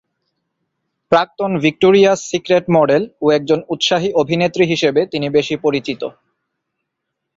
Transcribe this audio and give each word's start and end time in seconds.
প্রাক্তন 1.11 1.51
Victoria's 1.63 2.19
Secret 2.31 2.65
model 2.69 3.03
ও 3.21 3.25
একজন 3.31 3.59
উৎসাহী 3.69 4.09
অভিনেত্রী 4.21 4.63
হিসেবে 4.65 5.01
তিনি 5.05 5.27
বেশি 5.29 5.55
পরিচিত। 5.57 6.01